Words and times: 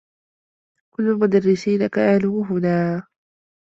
كلّ 0.95 1.03
المدرّسين 1.09 1.87
كانوا 1.87 2.45
هنا. 2.45 3.07